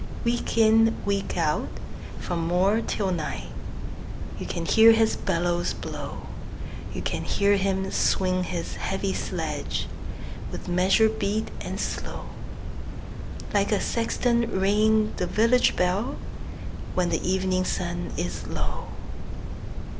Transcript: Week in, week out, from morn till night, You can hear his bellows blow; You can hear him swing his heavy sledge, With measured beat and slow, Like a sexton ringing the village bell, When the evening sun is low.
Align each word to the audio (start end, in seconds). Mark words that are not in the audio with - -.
Week 0.23 0.57
in, 0.57 0.95
week 1.05 1.37
out, 1.37 1.69
from 2.17 2.47
morn 2.47 2.87
till 2.87 3.11
night, 3.11 3.49
You 4.39 4.47
can 4.47 4.65
hear 4.65 4.93
his 4.93 5.15
bellows 5.15 5.75
blow; 5.75 6.25
You 6.91 7.03
can 7.03 7.23
hear 7.23 7.55
him 7.55 7.91
swing 7.91 8.45
his 8.45 8.77
heavy 8.77 9.13
sledge, 9.13 9.87
With 10.51 10.67
measured 10.67 11.19
beat 11.19 11.49
and 11.61 11.79
slow, 11.79 12.29
Like 13.53 13.71
a 13.71 13.79
sexton 13.79 14.49
ringing 14.59 15.13
the 15.17 15.27
village 15.27 15.75
bell, 15.75 16.15
When 16.95 17.09
the 17.09 17.21
evening 17.23 17.63
sun 17.63 18.11
is 18.17 18.47
low. 18.47 18.87